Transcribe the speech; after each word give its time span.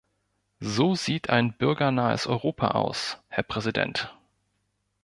So 0.61 0.95
sieht 0.95 1.29
ein 1.29 1.53
bürgernahes 1.55 2.25
Europa 2.25 2.69
aus, 2.69 3.19
Herr 3.27 3.43
Präsident! 3.43 4.11